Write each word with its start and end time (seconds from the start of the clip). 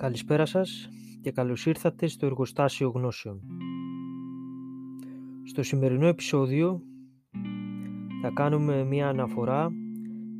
Καλησπέρα 0.00 0.46
σας 0.46 0.88
και 1.20 1.30
καλώς 1.30 1.66
ήρθατε 1.66 2.06
στο 2.06 2.26
Εργοστάσιο 2.26 2.90
Γνώσεων. 2.90 3.40
Στο 5.44 5.62
σημερινό 5.62 6.06
επεισόδιο 6.06 6.82
θα 8.22 8.30
κάνουμε 8.34 8.84
μία 8.84 9.08
αναφορά 9.08 9.70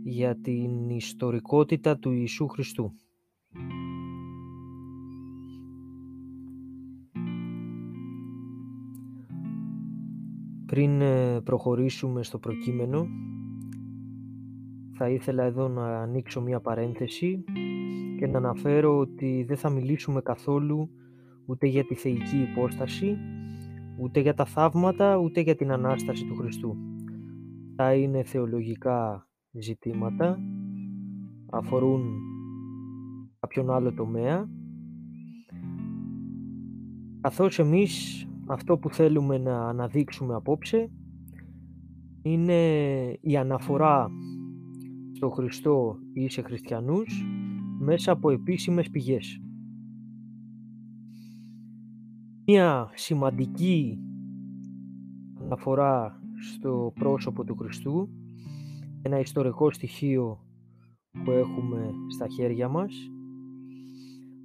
για 0.04 0.36
την 0.36 0.88
ιστορικότητα 0.88 1.98
του 1.98 2.10
Ιησού 2.10 2.48
Χριστού. 2.48 2.92
Πριν 10.66 11.00
ε, 11.00 11.40
προχωρήσουμε 11.40 12.22
στο 12.22 12.38
προκείμενο, 12.38 13.06
θα 14.92 15.08
ήθελα 15.08 15.44
εδώ 15.44 15.68
να 15.68 16.00
ανοίξω 16.00 16.40
μία 16.40 16.60
παρένθεση 16.60 17.44
και 18.20 18.26
να 18.26 18.38
αναφέρω 18.38 18.98
ότι 18.98 19.44
δεν 19.48 19.56
θα 19.56 19.70
μιλήσουμε 19.70 20.20
καθόλου 20.20 20.90
ούτε 21.46 21.66
για 21.66 21.84
τη 21.84 21.94
θεϊκή 21.94 22.48
υπόσταση, 22.50 23.16
ούτε 23.98 24.20
για 24.20 24.34
τα 24.34 24.44
θαύματα, 24.44 25.16
ούτε 25.16 25.40
για 25.40 25.56
την 25.56 25.72
Ανάσταση 25.72 26.26
του 26.26 26.36
Χριστού. 26.36 26.76
Θα 27.76 27.94
είναι 27.94 28.22
θεολογικά 28.22 29.28
ζητήματα, 29.50 30.38
αφορούν 31.50 32.02
κάποιον 33.40 33.70
άλλο 33.70 33.92
τομέα, 33.92 34.48
καθώς 37.20 37.58
εμείς 37.58 38.26
αυτό 38.46 38.78
που 38.78 38.90
θέλουμε 38.90 39.38
να 39.38 39.68
αναδείξουμε 39.68 40.34
απόψε 40.34 40.90
είναι 42.22 42.62
η 43.20 43.36
αναφορά 43.36 44.10
στο 45.12 45.30
Χριστό 45.30 45.98
ή 46.12 46.28
σε 46.28 46.42
χριστιανούς 46.42 47.24
μέσα 47.82 48.12
από 48.12 48.30
επίσημες 48.30 48.90
πηγές. 48.90 49.40
Μία 52.46 52.90
σημαντική 52.94 53.98
αναφορά 55.40 56.22
στο 56.52 56.92
πρόσωπο 56.94 57.44
του 57.44 57.56
Χριστού, 57.56 58.08
ένα 59.02 59.18
ιστορικό 59.18 59.70
στοιχείο 59.72 60.38
που 61.24 61.30
έχουμε 61.30 61.90
στα 62.08 62.26
χέρια 62.28 62.68
μας, 62.68 63.10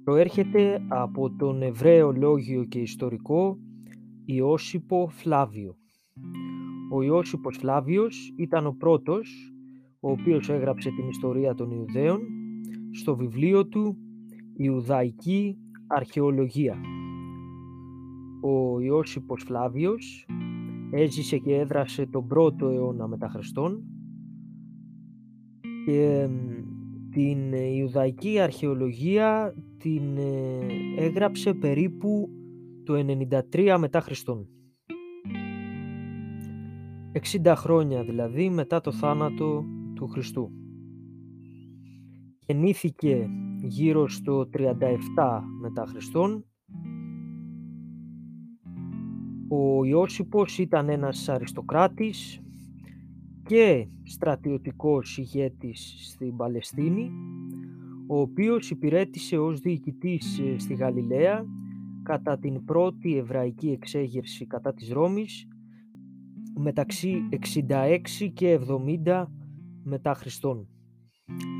προέρχεται 0.04 0.82
από 0.88 1.30
τον 1.30 1.62
Εβραίο 1.62 2.12
λόγιο 2.12 2.64
και 2.64 2.78
ιστορικό 2.78 3.58
Ιώσυπο 4.24 5.08
Φλάβιο. 5.10 5.76
Ο 6.92 7.02
Ιώσυπος 7.02 7.56
Φλάβιος 7.56 8.32
ήταν 8.36 8.66
ο 8.66 8.72
πρώτος 8.78 9.52
ο 10.00 10.10
οποίος 10.10 10.48
έγραψε 10.48 10.90
την 10.90 11.08
ιστορία 11.08 11.54
των 11.54 11.70
Ιουδαίων 11.70 12.20
στο 12.96 13.16
βιβλίο 13.16 13.66
του 13.66 13.96
«Ιουδαϊκή 14.56 15.58
Αρχαιολογία». 15.86 16.80
Ο 18.40 18.80
Ιώσυπος 18.80 19.42
Φλάβιος 19.42 20.26
έζησε 20.90 21.38
και 21.38 21.54
έδρασε 21.54 22.06
τον 22.06 22.26
πρώτο 22.26 22.66
αιώνα 22.68 23.08
μετά 23.08 23.28
Χριστόν 23.28 23.82
και 25.86 26.28
την 27.10 27.52
Ιουδαϊκή 27.52 28.40
Αρχαιολογία 28.40 29.54
την 29.78 30.16
ε, 30.16 30.58
έγραψε 30.96 31.54
περίπου 31.54 32.28
το 32.84 32.94
93 33.52 33.76
μετά 33.78 34.00
Χριστόν. 34.00 34.48
60 37.42 37.52
χρόνια 37.56 38.02
δηλαδή 38.02 38.50
μετά 38.50 38.80
το 38.80 38.92
θάνατο 38.92 39.64
του 39.94 40.06
Χριστού. 40.06 40.50
Γεννήθηκε 42.46 43.30
γύρω 43.62 44.08
στο 44.08 44.48
37 44.52 44.68
μετά 45.60 45.86
Χριστόν. 45.86 46.44
Ο 49.48 49.84
Ιώσυπος 49.84 50.58
ήταν 50.58 50.88
ένας 50.88 51.28
αριστοκράτης 51.28 52.40
και 53.42 53.88
στρατιωτικός 54.02 55.18
ηγέτης 55.18 55.94
στην 56.12 56.36
Παλαιστίνη, 56.36 57.10
ο 58.06 58.20
οποίος 58.20 58.70
υπηρέτησε 58.70 59.36
ως 59.38 59.60
διοικητής 59.60 60.38
ε, 60.38 60.58
στη 60.58 60.74
Γαλιλαία 60.74 61.44
κατά 62.02 62.38
την 62.38 62.64
πρώτη 62.64 63.16
εβραϊκή 63.16 63.68
εξέγερση 63.68 64.46
κατά 64.46 64.74
της 64.74 64.90
Ρώμης 64.90 65.48
μεταξύ 66.58 67.28
66 67.68 67.98
και 68.34 68.60
70 69.04 69.24
μετά 69.82 70.14
Χριστόν. 70.14 70.68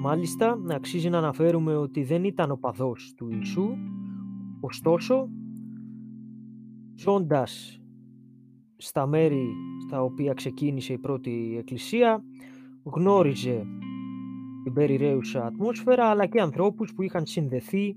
Μάλιστα, 0.00 0.60
αξίζει 0.70 1.08
να 1.08 1.18
αναφέρουμε 1.18 1.76
ότι 1.76 2.02
δεν 2.02 2.24
ήταν 2.24 2.50
ο 2.50 2.56
παδός 2.56 3.12
του 3.16 3.28
Ιησού, 3.32 3.68
ωστόσο, 4.60 5.28
ζώντας 6.94 7.80
στα 8.76 9.06
μέρη 9.06 9.46
στα 9.86 10.02
οποία 10.02 10.34
ξεκίνησε 10.34 10.92
η 10.92 10.98
πρώτη 10.98 11.56
εκκλησία, 11.58 12.24
γνώριζε 12.82 13.66
την 14.62 14.72
περιραίουσα 14.72 15.46
ατμόσφαιρα, 15.46 16.06
αλλά 16.06 16.26
και 16.26 16.40
ανθρώπους 16.40 16.94
που 16.94 17.02
είχαν 17.02 17.26
συνδεθεί 17.26 17.96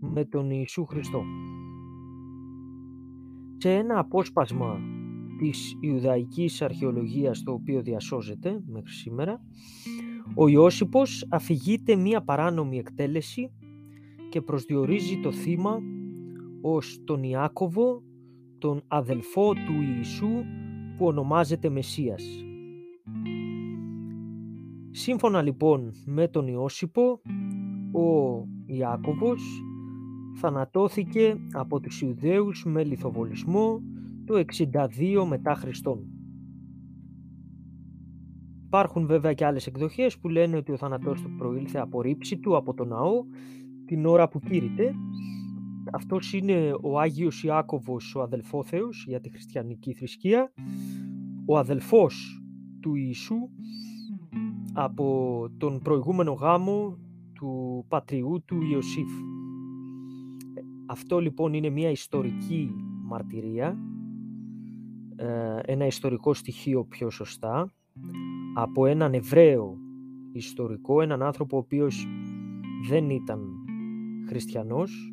με 0.00 0.24
τον 0.24 0.50
Ιησού 0.50 0.84
Χριστό. 0.84 1.22
Σε 3.56 3.74
ένα 3.74 3.98
απόσπασμα 3.98 4.80
της 5.40 5.76
Ιουδαϊκής 5.80 6.62
αρχαιολογίας 6.62 7.42
το 7.42 7.52
οποίο 7.52 7.82
διασώζεται 7.82 8.60
μέχρι 8.66 8.92
σήμερα, 8.92 9.40
ο 10.34 10.48
Ιώσυπος 10.48 11.26
αφηγείται 11.30 11.96
μία 11.96 12.22
παράνομη 12.22 12.78
εκτέλεση 12.78 13.50
και 14.28 14.40
προσδιορίζει 14.40 15.20
το 15.20 15.32
θύμα 15.32 15.78
ως 16.60 17.00
τον 17.04 17.22
Ιάκωβο, 17.22 18.02
τον 18.58 18.82
αδελφό 18.88 19.52
του 19.52 19.82
Ιησού 19.96 20.44
που 20.96 21.06
ονομάζεται 21.06 21.68
Μεσσίας. 21.68 22.44
Σύμφωνα 24.90 25.42
λοιπόν 25.42 25.92
με 26.06 26.28
τον 26.28 26.46
Ιώσυπο, 26.46 27.20
ο 27.92 28.42
Ιάκωβος 28.66 29.42
θανατώθηκε 30.34 31.36
από 31.52 31.80
τους 31.80 32.00
Ιουδαίους 32.02 32.64
με 32.64 32.84
λιθοβολισμό 32.84 33.82
το 34.30 34.44
62 34.72 35.26
μετά 35.28 35.54
Χριστόν. 35.54 36.06
Υπάρχουν 38.66 39.06
βέβαια 39.06 39.32
και 39.32 39.44
άλλες 39.44 39.66
εκδοχές 39.66 40.18
που 40.18 40.28
λένε 40.28 40.56
ότι 40.56 40.72
ο 40.72 40.76
θάνατός 40.76 41.22
του 41.22 41.34
προήλθε 41.38 41.78
από 41.78 42.00
ρήψη 42.00 42.38
του 42.38 42.56
από 42.56 42.74
τον 42.74 42.88
ναό 42.88 43.24
την 43.86 44.06
ώρα 44.06 44.28
που 44.28 44.40
κήρυτε. 44.40 44.94
Αυτός 45.92 46.32
είναι 46.32 46.70
ο 46.82 47.00
Άγιος 47.00 47.44
Ιάκωβος, 47.44 48.14
ο 48.14 48.22
αδελφόθεος 48.22 49.04
για 49.08 49.20
τη 49.20 49.30
χριστιανική 49.30 49.94
θρησκεία, 49.94 50.52
ο 51.46 51.58
αδελφός 51.58 52.42
του 52.80 52.94
Ιησού 52.94 53.36
από 54.72 55.46
τον 55.58 55.80
προηγούμενο 55.80 56.32
γάμο 56.32 56.98
του 57.32 57.84
πατριού 57.88 58.42
του 58.44 58.62
Ιωσήφ. 58.72 59.10
Αυτό 60.86 61.18
λοιπόν 61.18 61.54
είναι 61.54 61.68
μια 61.68 61.90
ιστορική 61.90 62.70
μαρτυρία 63.02 63.68
ε, 63.68 63.89
ένα 65.62 65.86
ιστορικό 65.86 66.34
στοιχείο 66.34 66.84
πιο 66.84 67.10
σωστά 67.10 67.72
από 68.54 68.86
έναν 68.86 69.14
Εβραίο 69.14 69.78
ιστορικό, 70.32 71.02
έναν 71.02 71.22
άνθρωπο 71.22 71.56
ο 71.56 71.60
οποίος 71.60 72.06
δεν 72.88 73.10
ήταν 73.10 73.40
χριστιανός, 74.28 75.12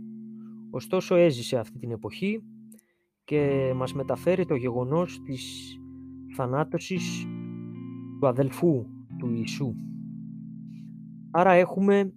ωστόσο 0.69 1.15
έζησε 1.15 1.57
αυτή 1.57 1.79
την 1.79 1.91
εποχή 1.91 2.43
και 3.23 3.71
μας 3.75 3.93
μεταφέρει 3.93 4.45
το 4.45 4.55
γεγονός 4.55 5.21
της 5.21 5.75
θανάτωσης 6.35 7.25
του 8.19 8.27
αδελφού 8.27 8.85
του 9.17 9.29
Ιησού. 9.35 9.75
Άρα 11.31 11.51
έχουμε 11.51 12.13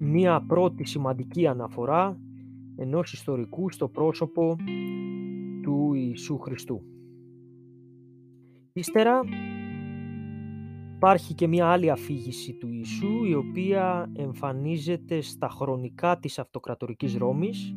μία 0.00 0.44
πρώτη 0.46 0.84
σημαντική 0.84 1.46
αναφορά 1.46 2.20
ενός 2.76 3.12
ιστορικού 3.12 3.70
στο 3.70 3.88
πρόσωπο 3.88 4.56
του 5.62 5.92
Ιησού 5.94 6.38
Χριστού. 6.38 6.82
Ύστερα 8.78 9.20
υπάρχει 10.94 11.34
και 11.34 11.46
μια 11.46 11.66
άλλη 11.66 11.90
αφήγηση 11.90 12.52
του 12.52 12.68
Ιησού 12.70 13.24
η 13.24 13.34
οποία 13.34 14.12
εμφανίζεται 14.16 15.20
στα 15.20 15.48
χρονικά 15.48 16.18
της 16.18 16.38
αυτοκρατορικής 16.38 17.16
Ρώμης 17.16 17.74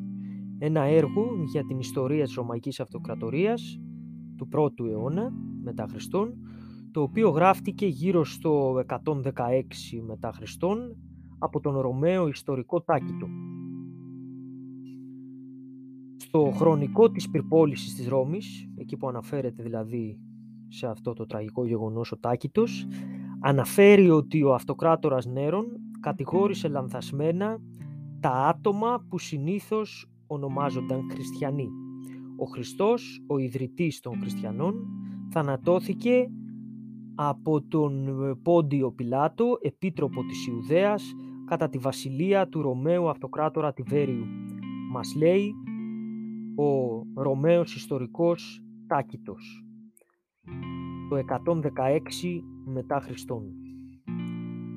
ένα 0.60 0.82
έργο 0.82 1.26
για 1.52 1.66
την 1.66 1.80
ιστορία 1.80 2.24
της 2.24 2.34
Ρωμαϊκής 2.34 2.80
Αυτοκρατορίας 2.80 3.80
του 4.38 4.50
1ου 4.56 4.90
αιώνα 4.90 5.34
μετά 5.64 5.86
Χριστόν 5.90 6.34
το 6.92 7.02
οποίο 7.02 7.30
γράφτηκε 7.30 7.86
γύρω 7.86 8.26
στο 8.26 8.84
116 8.88 9.22
μετά 10.06 10.32
Χριστόν 10.32 10.96
από 11.40 11.60
τον 11.60 11.80
Ρωμαίο 11.80 12.28
ιστορικό 12.28 12.82
Τάκητο. 12.82 13.28
Στο 16.18 16.52
χρονικό 16.56 17.12
της 17.12 17.30
πυρπόλησης 17.30 17.96
της 17.96 18.08
Ρώμης, 18.08 18.70
εκεί 18.76 18.98
που 18.98 19.08
αναφέρεται 19.08 19.64
δηλαδή 19.64 20.20
σε 20.72 20.88
αυτό 20.88 21.14
το 21.14 21.26
τραγικό 21.26 21.66
γεγονός 21.66 22.12
ο 22.12 22.18
αναφέρει 23.40 24.10
ότι 24.10 24.44
ο 24.44 24.54
αυτοκράτορας 24.54 25.26
Νέρον 25.26 25.66
κατηγόρησε 26.00 26.68
λανθασμένα 26.68 27.60
τα 28.20 28.30
άτομα 28.30 29.06
που 29.10 29.20
συνήθως 29.20 30.10
ονομάζονταν 30.28 31.10
χριστιανοί. 31.12 31.68
Ο 32.38 32.46
Χριστός, 32.46 33.24
ο 33.28 33.38
ιδρυτής 33.38 34.00
των 34.00 34.20
χριστιανών, 34.20 34.88
θανατώθηκε 35.32 36.30
από 37.16 37.62
τον 37.62 38.08
Πόντιο 38.44 38.92
Πιλάτο, 38.92 39.58
επίτροπο 39.62 40.24
της 40.24 40.48
Ιουδαίας, 40.48 41.14
κατά 41.46 41.70
τη 41.70 41.78
βασιλεία 41.78 42.48
του 42.48 42.62
Ρωμαίου 42.62 43.10
Αυτοκράτορα 43.10 43.74
Τιβέριου. 43.74 44.26
Μας 44.92 45.16
λέει 45.16 45.54
ο 46.56 47.02
Ρωμαίος 47.22 47.76
ιστορικός 47.76 48.64
Τάκητος 48.88 49.66
το 51.10 51.18
116 51.18 51.62
μετά 52.66 53.00
Χριστόν. 53.00 53.44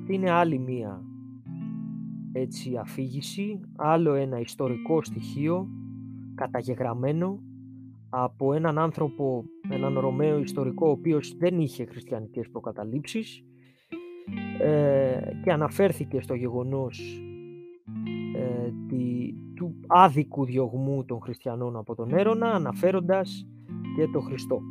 Είναι 0.07 0.31
άλλη 0.31 0.59
μία 0.59 1.03
έτσι 2.31 2.77
αφήγηση, 2.77 3.59
άλλο 3.75 4.13
ένα 4.13 4.39
ιστορικό 4.39 5.03
στοιχείο 5.03 5.67
καταγεγραμμένο 6.35 7.39
από 8.09 8.53
έναν 8.53 8.77
άνθρωπο, 8.77 9.43
έναν 9.69 9.99
Ρωμαίο 9.99 10.39
ιστορικό 10.39 10.87
ο 10.87 10.91
οποίος 10.91 11.35
δεν 11.37 11.59
είχε 11.59 11.85
χριστιανικές 11.85 12.49
προκαταλήψεις 12.49 13.43
ε, 14.59 15.19
και 15.43 15.51
αναφέρθηκε 15.51 16.21
στο 16.21 16.33
γεγονός 16.33 17.21
ε, 18.35 18.71
του 19.55 19.75
άδικου 19.87 20.45
διωγμού 20.45 21.05
των 21.05 21.19
χριστιανών 21.21 21.77
από 21.77 21.95
τον 21.95 22.13
Έρωνα 22.13 22.51
αναφέροντας 22.51 23.47
και 23.95 24.07
τον 24.07 24.21
Χριστό. 24.21 24.61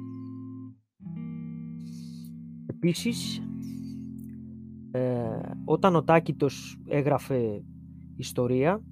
Επίσης, 2.87 3.43
ε, 4.91 5.41
όταν 5.65 5.97
ο 5.97 6.05
Τάκητος 6.05 6.79
έγραφε 6.87 7.63
ιστορία, 8.17 8.83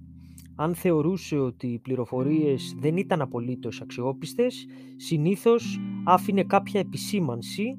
αν 0.55 0.75
θεωρούσε 0.75 1.39
ότι 1.39 1.67
οι 1.67 1.79
πληροφορίες 1.79 2.75
δεν 2.79 2.97
ήταν 2.97 3.21
απολύτως 3.21 3.81
αξιόπιστες, 3.81 4.67
συνήθως 4.97 5.81
άφηνε 6.05 6.45
κάποια 6.45 6.81
επισήμανση 6.81 7.79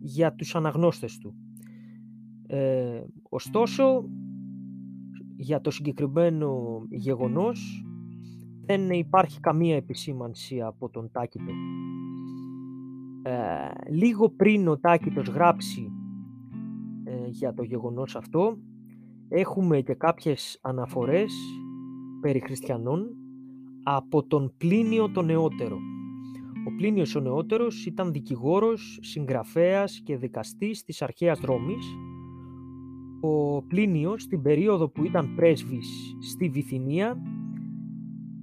για 0.00 0.34
τους 0.34 0.54
αναγνώστες 0.54 1.18
του. 1.18 1.34
Ε, 2.46 3.02
ωστόσο, 3.28 4.04
για 5.36 5.60
το 5.60 5.70
συγκεκριμένο 5.70 6.82
γεγονός 6.90 7.84
δεν 8.64 8.90
υπάρχει 8.90 9.40
καμία 9.40 9.76
επισήμανση 9.76 10.60
από 10.60 10.88
τον 10.88 11.10
Τάκητο. 11.12 11.52
Ε, 13.22 13.90
λίγο 13.90 14.30
πριν 14.30 14.68
ο 14.68 14.78
Τάκητος 14.78 15.28
γράψει 15.28 15.92
ε, 17.04 17.28
για 17.28 17.54
το 17.54 17.62
γεγονός 17.62 18.16
αυτό, 18.16 18.58
έχουμε 19.28 19.80
και 19.80 19.94
κάποιες 19.94 20.58
αναφορές 20.62 21.32
περί 22.20 22.40
χριστιανών 22.40 23.16
από 23.82 24.22
τον 24.22 24.54
Πλίνιο 24.56 25.10
τον 25.10 25.24
Νεότερο. 25.24 25.78
Ο 26.66 26.74
Πλίνιος 26.76 27.14
ο 27.14 27.20
Νεότερος 27.20 27.86
ήταν 27.86 28.12
δικηγόρος, 28.12 28.98
συγγραφέας 29.02 30.00
και 30.04 30.16
δικαστής 30.16 30.84
της 30.84 31.02
αρχαίας 31.02 31.40
Ρώμης. 31.40 31.86
Ο 33.20 33.62
Πλίνιος, 33.62 34.22
στην 34.22 34.42
περίοδο 34.42 34.88
που 34.88 35.04
ήταν 35.04 35.34
πρέσβης 35.34 36.16
στη 36.20 36.48
Βυθινία, 36.48 37.22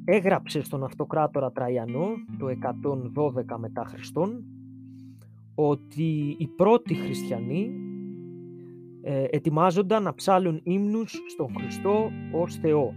έγραψε 0.05 0.61
στον 0.61 0.83
αυτοκράτορα 0.83 1.51
Τραϊανό 1.51 2.07
το 2.37 2.47
112 2.47 3.57
μετά 3.57 3.83
Χριστόν 3.83 4.43
ότι 5.61 6.35
οι 6.37 6.47
πρώτοι 6.47 6.93
χριστιανοί 6.93 7.71
ε, 9.01 9.25
ετοιμάζονταν 9.29 10.03
να 10.03 10.13
ψάλουν 10.13 10.59
ύμνους 10.63 11.21
στον 11.27 11.53
Χριστό 11.57 12.09
ως 12.33 12.55
Θεό 12.55 12.93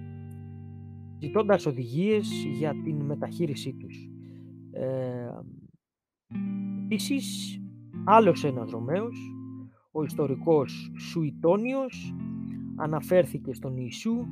ζητώντας 1.18 1.66
οδηγίες 1.66 2.44
για 2.58 2.74
την 2.84 2.96
μεταχείρισή 2.96 3.72
τους. 3.72 4.08
Ε, 4.70 5.30
επίσης, 6.84 7.58
άλλος 8.04 8.44
ένας 8.44 8.70
Ρωμαίος, 8.70 9.18
ο 9.92 10.02
ιστορικός 10.02 10.92
Σουητόνιος, 10.98 12.14
αναφέρθηκε 12.76 13.52
στον 13.52 13.76
Ιησού, 13.76 14.26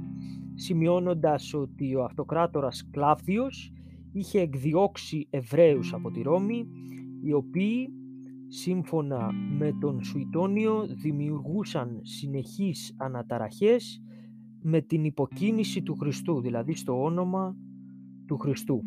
σημειώνοντας 0.55 1.55
ότι 1.55 1.95
ο 1.95 2.05
αυτοκράτορας 2.05 2.89
Κλάβδιος 2.91 3.73
είχε 4.13 4.41
εκδιώξει 4.41 5.27
Εβραίους 5.31 5.93
από 5.93 6.11
τη 6.11 6.23
Ρώμη, 6.23 6.67
οι 7.23 7.33
οποίοι 7.33 8.00
σύμφωνα 8.53 9.33
με 9.33 9.73
τον 9.81 10.03
Σουητόνιο 10.03 10.87
δημιουργούσαν 10.87 12.01
συνεχείς 12.03 12.95
αναταραχές 12.97 14.03
με 14.63 14.81
την 14.81 15.05
υποκίνηση 15.05 15.83
του 15.83 15.95
Χριστού, 15.95 16.41
δηλαδή 16.41 16.75
στο 16.75 17.03
όνομα 17.03 17.57
του 18.27 18.39
Χριστού. 18.39 18.83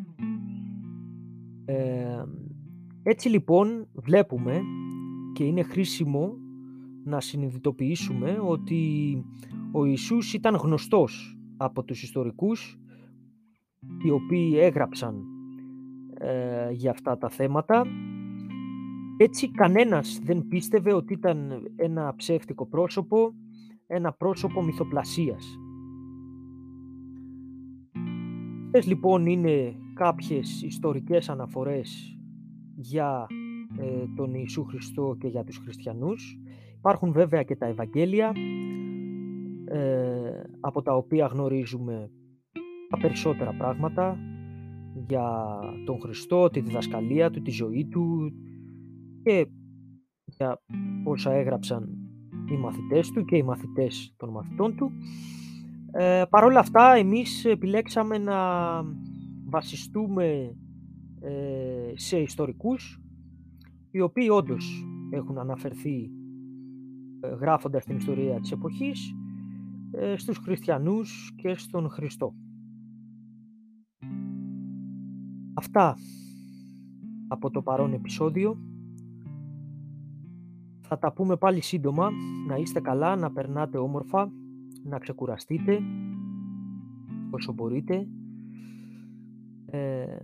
Ε, 1.66 2.24
έτσι 3.04 3.30
λοιπόν 3.30 3.88
βλέπουμε 3.94 4.62
και 5.34 5.44
είναι 5.44 5.64
χρήσιμο 5.64 6.38
να 7.04 7.22
συνειδητοποιήσουμε 7.22 8.40
ότι 8.42 9.14
ο 9.72 9.86
Ιησούς 9.86 10.34
ήταν 10.34 10.56
γνωστός 10.56 11.38
από 11.58 11.84
τους 11.84 12.04
ιστορικούς 12.04 12.80
οι 14.06 14.10
οποίοι 14.10 14.54
έγραψαν 14.56 15.24
ε, 16.14 16.72
για 16.72 16.92
αυτά 16.92 17.18
τα 17.18 17.30
θέματα 17.30 17.86
έτσι 19.18 19.52
κανένας 19.52 20.20
δεν 20.24 20.48
πίστευε 20.48 20.94
ότι 20.94 21.14
ήταν 21.14 21.68
ένα 21.76 22.14
ψεύτικο 22.16 22.66
πρόσωπο, 22.66 23.34
ένα 23.88 24.14
πρόσωπο 24.14 24.64
μυθοπλασίας. 24.64 25.58
Αυτές 28.66 28.88
λοιπόν 28.88 29.26
είναι 29.26 29.76
κάποιες 29.94 30.62
ιστορικές 30.62 31.30
αναφορές 31.30 32.18
για 32.76 33.28
ε, 33.78 34.06
τον 34.16 34.34
Ιησού 34.34 34.64
Χριστό 34.64 35.16
και 35.20 35.28
για 35.28 35.44
τους 35.44 35.58
χριστιανούς. 35.58 36.40
Υπάρχουν 36.78 37.12
βέβαια 37.12 37.44
και 37.44 37.56
τα 37.56 37.66
Ευαγγέλια 37.66 38.32
ε, 39.66 40.42
από 40.60 40.82
τα 40.82 40.96
οποία 40.96 41.26
γνωρίζουμε 41.26 42.10
τα 42.90 42.98
περισσότερα 42.98 43.54
πράγματα 43.54 44.18
για 45.08 45.60
τον 45.86 46.00
Χριστό, 46.00 46.50
τη 46.50 46.60
διδασκαλία 46.60 47.30
του, 47.32 47.42
τη 47.42 47.52
ζωή 47.52 47.86
του, 47.86 48.34
και 49.24 49.48
για 50.26 50.62
όσα 51.04 51.32
έγραψαν 51.32 51.90
οι 52.52 52.58
μαθητές 52.58 53.12
του 53.12 53.26
και 53.26 53.36
οι 53.36 53.44
μαθητές 53.44 54.14
των 54.18 54.30
μαθητών 54.30 54.76
του. 54.76 54.92
Ε, 55.92 56.24
Παρ' 56.30 56.44
όλα 56.44 56.60
αυτά 56.60 56.94
εμείς 56.94 57.46
επιλέξαμε 57.46 58.18
να 58.18 58.38
βασιστούμε 59.46 60.56
ε, 61.22 61.92
σε 61.94 62.18
ιστορικούς 62.20 63.02
οι 63.92 64.02
οποίοι 64.02 64.28
όντως 64.32 64.86
έχουν 65.10 65.38
αναφερθεί 65.38 66.12
ε, 67.20 67.28
γράφοντας 67.28 67.86
την 67.86 67.98
ιστορία 67.98 68.40
της 68.40 68.52
εποχής 68.52 69.14
ε, 69.92 70.18
στους 70.18 70.38
χριστιανούς 70.38 71.34
και 71.36 71.56
στον 71.56 71.90
Χριστό. 71.90 72.34
Αυτά 75.54 75.98
από 77.28 77.50
το 77.50 77.62
παρόν 77.62 77.94
επεισόδιο. 77.94 78.58
Θα 80.94 81.00
τα 81.00 81.14
πούμε 81.14 81.38
πάλι 81.38 81.62
σύντομα. 81.62 82.10
Να 82.48 82.56
είστε 82.56 82.80
καλά, 82.80 83.16
να 83.16 83.32
περνάτε 83.32 83.78
όμορφα, 83.78 84.32
να 84.84 85.00
ξεκουραστείτε 85.00 85.80
όσο 87.30 87.54
μπορείτε. 87.54 88.08
Ε, 89.66 90.18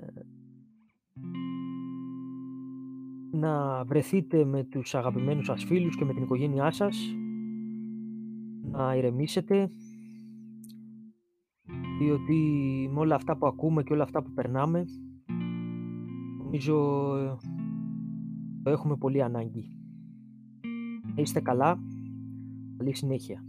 να 3.31 3.83
βρεθείτε 3.83 4.45
με 4.45 4.63
τους 4.63 4.95
αγαπημένους 4.95 5.45
σας 5.45 5.63
φίλους 5.63 5.95
και 5.95 6.05
με 6.05 6.13
την 6.13 6.23
οικογένειά 6.23 6.71
σας. 6.71 7.15
Να 8.71 8.95
ηρεμήσετε. 8.95 9.71
Διότι 11.99 12.39
με 12.93 12.99
όλα 12.99 13.15
αυτά 13.15 13.37
που 13.37 13.47
ακούμε 13.47 13.83
και 13.83 13.93
όλα 13.93 14.03
αυτά 14.03 14.23
που 14.23 14.31
περνάμε 14.33 14.85
νομίζω 16.37 16.75
το 18.63 18.69
έχουμε 18.69 18.95
πολύ 18.95 19.23
ανάγκη. 19.23 19.78
Είστε 21.19 21.39
καλά. 21.39 21.79
Καλή 22.77 22.95
συνέχεια. 22.95 23.43